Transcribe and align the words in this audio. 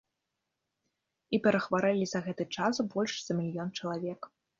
І 1.37 1.39
перахварэлі 1.47 2.07
за 2.11 2.19
гэты 2.29 2.47
час 2.55 2.81
больш 2.95 3.13
за 3.27 3.33
мільён 3.41 3.69
чалавек. 3.79 4.21